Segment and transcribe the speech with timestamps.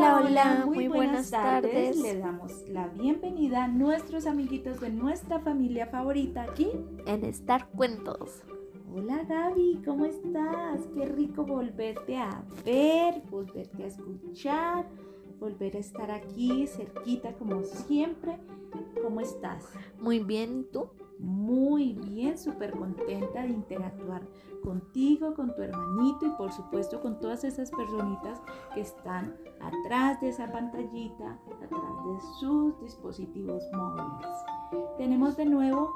[0.00, 1.94] Hola, hola, muy buenas tardes.
[2.00, 6.70] Le damos la bienvenida a nuestros amiguitos de nuestra familia favorita aquí
[7.04, 8.42] En Star Cuentos.
[8.90, 10.80] Hola Gaby, ¿cómo estás?
[10.94, 14.88] Qué rico volverte a ver, volverte a escuchar,
[15.38, 18.38] volver a estar aquí cerquita como siempre.
[19.02, 19.66] ¿Cómo estás?
[19.98, 20.88] Muy bien, ¿y tú?
[21.20, 24.22] Muy bien, súper contenta de interactuar
[24.62, 28.40] contigo, con tu hermanito y por supuesto con todas esas personitas
[28.74, 34.26] que están atrás de esa pantallita, atrás de sus dispositivos móviles.
[34.96, 35.94] Tenemos de nuevo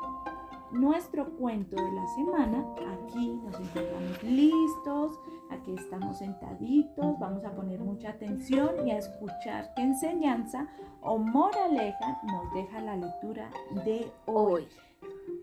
[0.74, 2.66] nuestro cuento de la semana.
[2.92, 5.18] Aquí nos encontramos listos,
[5.50, 10.68] aquí estamos sentaditos, vamos a poner mucha atención y a escuchar qué enseñanza
[11.00, 13.50] o moraleja nos deja la lectura
[13.84, 14.66] de hoy.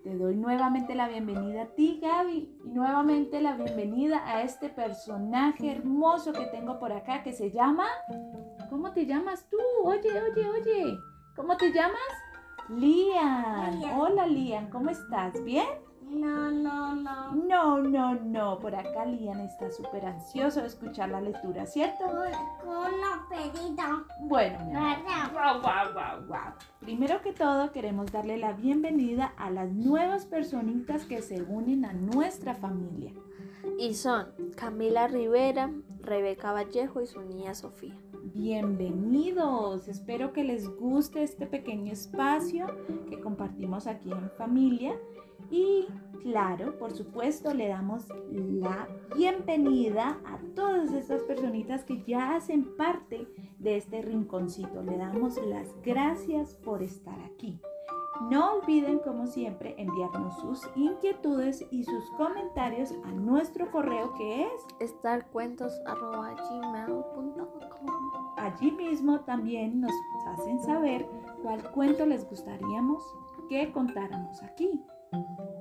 [0.04, 5.72] Te doy nuevamente la bienvenida a ti, Gaby, y nuevamente la bienvenida a este personaje
[5.72, 7.86] hermoso que tengo por acá que se llama...
[8.72, 9.58] ¿Cómo te llamas tú?
[9.84, 10.98] Oye, oye, oye.
[11.36, 12.00] ¿Cómo te llamas?
[12.70, 13.80] Lian.
[13.96, 14.72] Hola, Lian.
[14.72, 15.34] ¿Cómo estás?
[15.44, 15.68] ¿Bien?
[16.10, 17.36] No, no, no.
[17.36, 18.60] No, no, no.
[18.60, 22.06] Por acá Lian está súper ansioso de escuchar la lectura, ¿cierto?
[22.06, 23.28] Una.
[24.22, 24.98] Bueno, mi amor.
[24.98, 25.32] ¿Verdad?
[25.32, 26.54] Guau, guau, guau, guau.
[26.80, 31.94] Primero que todo, queremos darle la bienvenida a las nuevas personitas que se unen a
[31.94, 33.14] nuestra familia.
[33.78, 35.72] Y son Camila Rivera,
[36.02, 37.96] Rebeca Vallejo y su niña Sofía.
[38.34, 39.88] Bienvenidos.
[39.88, 42.68] Espero que les guste este pequeño espacio
[43.10, 44.94] que compartimos aquí en familia.
[45.52, 45.86] Y
[46.24, 53.28] claro, por supuesto, le damos la bienvenida a todas estas personitas que ya hacen parte
[53.60, 54.82] de este rinconcito.
[54.82, 57.60] Le damos las gracias por estar aquí.
[58.30, 64.90] No olviden, como siempre, enviarnos sus inquietudes y sus comentarios a nuestro correo que es
[64.90, 67.48] starcuentos.gmail.com
[68.38, 69.92] Allí mismo también nos
[70.28, 71.10] hacen saber
[71.42, 73.04] cuál cuento les gustaríamos
[73.50, 74.80] que contáramos aquí.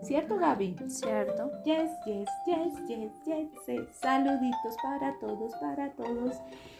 [0.02, 0.76] ¿Cierto, Gaby?
[0.88, 1.50] ¿Cierto?
[1.64, 3.82] Yes, yes, yes, yes, yes, yes.
[4.00, 6.36] Saluditos para todos, para todos.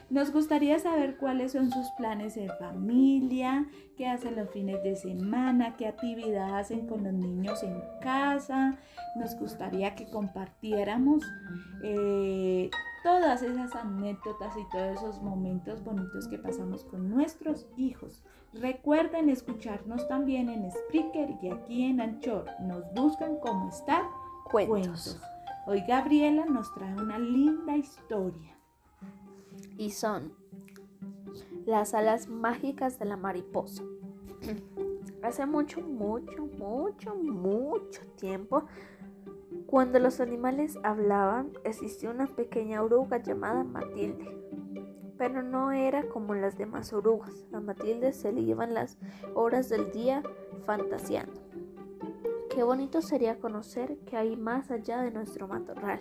[0.09, 3.67] Nos gustaría saber cuáles son sus planes en familia,
[3.97, 8.77] qué hacen los fines de semana, qué actividad hacen con los niños en casa.
[9.15, 11.23] Nos gustaría que compartiéramos
[11.85, 12.71] eh,
[13.03, 18.23] todas esas anécdotas y todos esos momentos bonitos que pasamos con nuestros hijos.
[18.53, 22.47] Recuerden escucharnos también en Spreaker y aquí en Anchor.
[22.61, 24.03] Nos buscan como Star
[24.51, 24.71] Cuentos.
[24.71, 25.21] Cuentos.
[25.67, 28.57] Hoy Gabriela nos trae una linda historia.
[29.77, 30.33] Y son
[31.65, 33.83] las alas mágicas de la mariposa.
[35.23, 38.65] Hace mucho, mucho, mucho, mucho tiempo,
[39.71, 44.37] cuando los animales hablaban, existió una pequeña oruga llamada Matilde.
[45.17, 47.47] Pero no era como las demás orugas.
[47.53, 48.99] A Matilde se le iban las
[49.33, 50.25] horas del día
[50.67, 51.41] fantaseando.
[52.53, 56.01] Qué bonito sería conocer que hay más allá de nuestro matorral,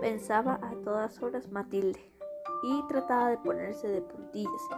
[0.00, 2.12] pensaba a todas horas Matilde,
[2.64, 4.68] y trataba de ponerse de puntillas,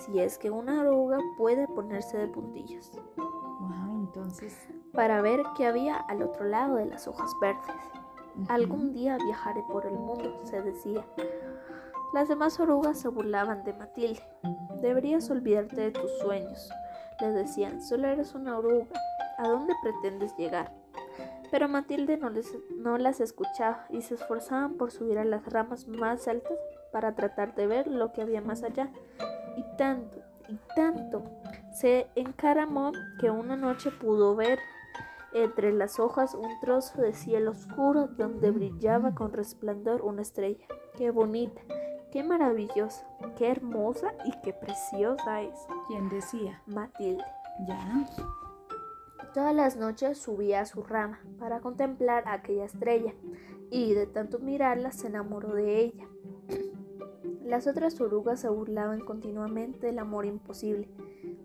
[0.00, 4.68] si es que una oruga puede ponerse de puntillas, Wow, entonces.
[4.98, 7.62] Para ver qué había al otro lado de las hojas verdes.
[8.48, 11.04] Algún día viajaré por el mundo, se decía.
[12.12, 14.20] Las demás orugas se burlaban de Matilde.
[14.82, 16.68] Deberías olvidarte de tus sueños,
[17.20, 18.86] le decían, solo eres una oruga.
[19.38, 20.72] ¿A dónde pretendes llegar?
[21.52, 25.86] Pero Matilde no, les, no las escuchaba y se esforzaban por subir a las ramas
[25.86, 26.58] más altas
[26.90, 28.90] para tratar de ver lo que había más allá.
[29.56, 31.22] Y tanto, y tanto,
[31.70, 34.58] se encaramó que una noche pudo ver
[35.32, 40.64] entre las hojas un trozo de cielo oscuro donde brillaba con resplandor una estrella.
[40.96, 41.60] Qué bonita,
[42.12, 43.06] qué maravillosa,
[43.36, 45.58] qué hermosa y qué preciosa es.
[45.86, 46.62] ¿Quién decía?
[46.66, 47.24] Matilde.
[47.66, 48.06] Ya.
[49.34, 53.12] Todas las noches subía a su rama para contemplar a aquella estrella
[53.70, 56.08] y de tanto mirarla se enamoró de ella.
[57.44, 60.88] Las otras orugas se burlaban continuamente del amor imposible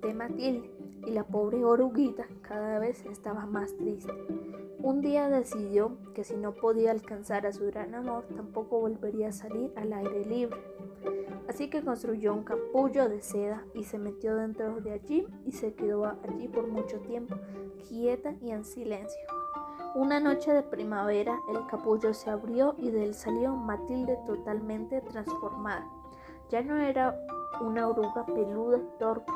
[0.02, 4.14] de Matilde y la pobre oruguita cada vez estaba más triste.
[4.80, 9.32] Un día decidió que si no podía alcanzar a su gran amor tampoco volvería a
[9.32, 10.60] salir al aire libre.
[11.48, 15.74] Así que construyó un capullo de seda y se metió dentro de allí y se
[15.74, 17.36] quedó allí por mucho tiempo,
[17.88, 19.22] quieta y en silencio.
[19.96, 25.88] Una noche de primavera el capullo se abrió y de él salió Matilde totalmente transformada.
[26.50, 27.16] Ya no era
[27.62, 29.32] una oruga peluda y torpe,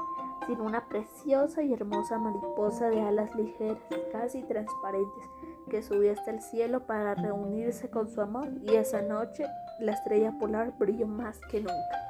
[0.48, 3.78] sino una preciosa y hermosa mariposa de alas ligeras,
[4.12, 5.26] casi transparentes,
[5.70, 9.46] que subía hasta el cielo para reunirse con su amor y esa noche
[9.80, 12.08] la estrella polar brilló más que nunca.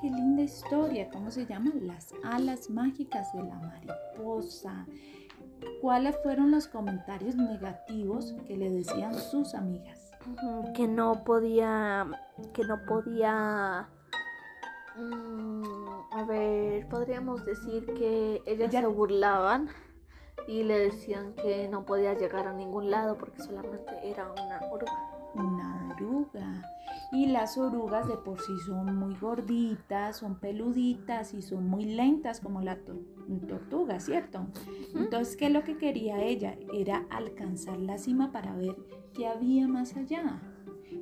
[0.00, 1.08] Qué linda historia.
[1.10, 1.70] ¿Cómo se llama?
[1.80, 4.86] Las alas mágicas de la mariposa.
[5.80, 10.10] ¿Cuáles fueron los comentarios negativos que le decían sus amigas?
[10.74, 12.06] Que no podía,
[12.52, 13.88] que no podía,
[14.96, 15.62] mm,
[16.12, 19.68] a ver, podríamos decir que ellas Ella- se burlaban
[20.48, 24.92] y le decían que no podía llegar a ningún lado porque solamente era una oruga.
[25.34, 26.62] Una oruga.
[27.12, 32.40] Y las orugas de por sí son muy gorditas, son peluditas y son muy lentas
[32.40, 33.00] como la to-
[33.48, 34.46] tortuga, ¿cierto?
[34.94, 36.56] Entonces, ¿qué es lo que quería ella?
[36.74, 38.76] Era alcanzar la cima para ver
[39.14, 40.40] qué había más allá.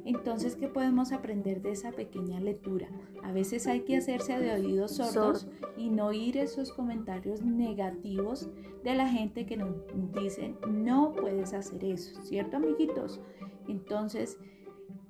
[0.05, 2.89] Entonces, ¿qué podemos aprender de esa pequeña lectura?
[3.23, 8.49] A veces hay que hacerse de oídos sordos y no oír esos comentarios negativos
[8.85, 9.75] de la gente que nos
[10.15, 13.21] dicen, no puedes hacer eso, ¿cierto, amiguitos?
[13.69, 14.39] Entonces,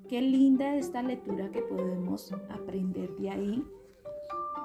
[0.09, 3.65] qué linda esta lectura que podemos aprender de ahí.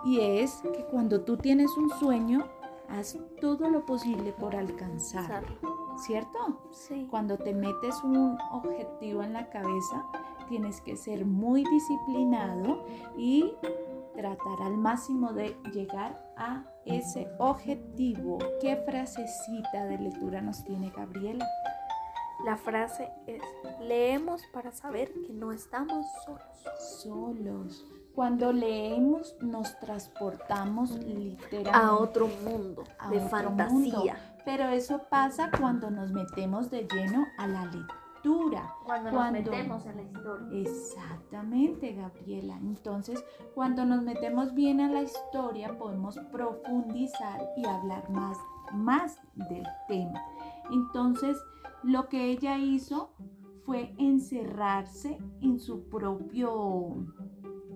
[0.03, 2.47] Y es que cuando tú tienes un sueño,
[2.89, 5.84] haz todo lo posible por alcanzarlo.
[5.97, 6.69] ¿Cierto?
[6.71, 7.07] Sí.
[7.09, 10.05] Cuando te metes un objetivo en la cabeza,
[10.49, 12.85] tienes que ser muy disciplinado
[13.17, 13.53] y
[14.15, 18.37] tratar al máximo de llegar a ese objetivo.
[18.61, 21.45] ¿Qué frasecita de lectura nos tiene Gabriela?
[22.45, 23.41] La frase es,
[23.79, 27.01] leemos para saber que no estamos solos.
[27.01, 27.85] Solos.
[28.15, 34.37] Cuando leemos nos transportamos literalmente A otro mundo A de otro fantasía.
[34.45, 38.73] Pero eso pasa cuando nos metemos de lleno a la lectura.
[38.85, 40.59] Cuando, Cuando- nos metemos en la historia.
[40.61, 42.57] Exactamente, Gabriela.
[42.57, 43.23] Entonces,
[43.53, 48.37] cuando nos metemos bien a la historia, podemos profundizar y hablar más,
[48.71, 50.23] más del tema.
[50.71, 51.37] Entonces,
[51.83, 53.11] lo que ella hizo
[53.63, 56.95] fue encerrarse en su propio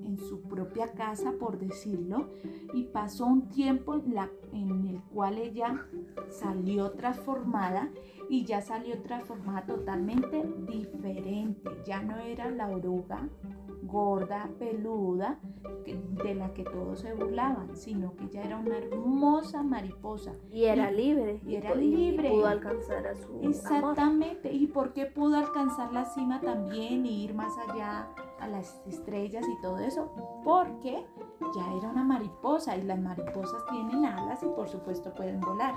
[0.09, 2.29] en su propia casa, por decirlo,
[2.73, 5.85] y pasó un tiempo en, la- en el cual ella
[6.29, 7.89] salió transformada
[8.29, 11.69] y ya salió transformada totalmente diferente.
[11.85, 13.27] Ya no era la oruga
[13.83, 15.39] gorda, peluda,
[16.23, 20.33] de la que todos se burlaban, sino que ya era una hermosa mariposa.
[20.51, 21.41] Y era Y- libre.
[21.47, 22.29] y era libre.
[22.29, 23.45] pudo alcanzar a su amor.
[23.45, 24.51] Exactamente.
[24.51, 28.09] ¿Y por qué pudo alcanzar la cima también y ir más allá
[28.39, 30.11] a las estrellas y todo eso?
[30.43, 31.05] Porque
[31.55, 35.73] ya era una mariposa y las mariposas tienen alas y por supuesto pueden volar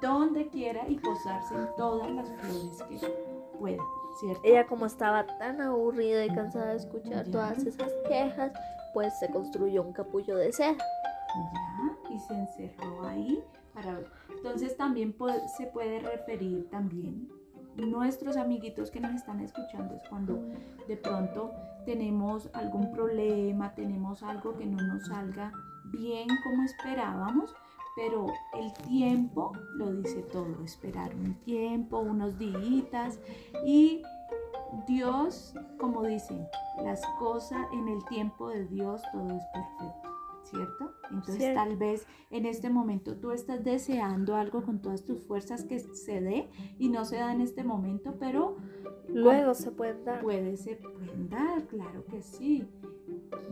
[0.00, 3.06] donde quiera y posarse en todas las flores que
[3.58, 3.86] puedan,
[4.20, 4.40] ¿cierto?
[4.44, 7.30] Ella como estaba tan aburrida y cansada de escuchar Ya.
[7.32, 8.52] todas esas quejas,
[8.94, 10.76] pues se construyó un capullo de seda.
[10.76, 13.42] Ya, y se encerró ahí
[13.74, 14.10] para ver.
[14.36, 15.14] Entonces también
[15.56, 17.28] se puede referir también
[17.76, 20.38] nuestros amiguitos que nos están escuchando es cuando
[20.88, 21.52] de pronto
[21.84, 25.52] tenemos algún problema, tenemos algo que no nos salga
[25.84, 27.54] bien como esperábamos,
[28.00, 33.20] pero el tiempo lo dice todo, esperar un tiempo, unos días
[33.66, 34.02] y
[34.86, 36.46] Dios, como dicen,
[36.82, 40.08] las cosas en el tiempo de Dios todo es perfecto,
[40.44, 40.92] ¿cierto?
[41.10, 41.60] Entonces Cierto.
[41.60, 46.22] tal vez en este momento tú estás deseando algo con todas tus fuerzas que se
[46.22, 46.48] dé
[46.78, 48.56] y no se da en este momento, pero
[49.08, 50.22] Luego se pueden dar.
[50.22, 52.66] puede se pueden dar, claro que sí.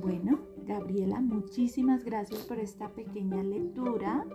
[0.00, 4.26] Bueno, Gabriela, muchísimas gracias por esta pequeña lectura.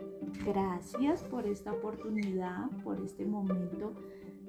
[0.43, 3.93] Gracias por esta oportunidad, por este momento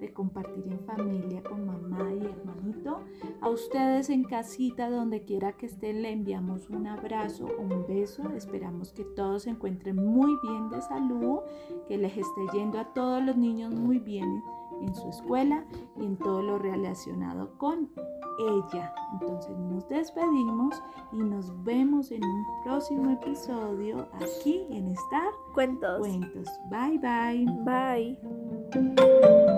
[0.00, 3.00] de compartir en familia con mamá y hermanito.
[3.42, 8.30] A ustedes en casita, donde quiera que estén, le enviamos un abrazo, un beso.
[8.30, 11.40] Esperamos que todos se encuentren muy bien de salud,
[11.86, 14.42] que les esté yendo a todos los niños muy bien
[14.80, 15.64] en su escuela
[15.96, 17.90] y en todo lo relacionado con
[18.38, 18.94] ella.
[19.12, 26.00] Entonces nos despedimos y nos vemos en un próximo episodio aquí en Star Cuentos.
[26.00, 26.48] Cuentos.
[26.70, 27.46] Bye bye.
[27.64, 29.53] Bye.